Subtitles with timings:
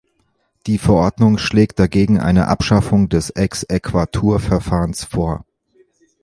[0.65, 5.45] Die Verordnung schlägt dagegen eine Abschaffung des "Exequaturverfahrens" vor.